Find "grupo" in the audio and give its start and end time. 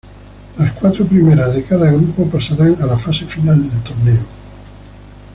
1.91-2.25